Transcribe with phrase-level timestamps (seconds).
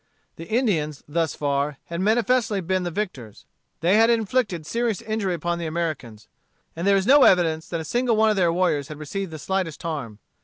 [0.35, 3.45] The Indians, thus far, had manifestly been the victors
[3.81, 6.27] They had inflicted serious injury upon the Americans;
[6.75, 9.37] and there is no evidence that a single one of their warriors had received the
[9.37, 10.17] slightest harm.